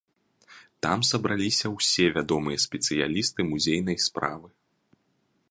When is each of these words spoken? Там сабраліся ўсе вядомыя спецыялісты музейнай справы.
Там 0.85 1.03
сабраліся 1.09 1.71
ўсе 1.75 2.07
вядомыя 2.17 2.57
спецыялісты 2.65 3.39
музейнай 3.53 3.97
справы. 4.09 4.47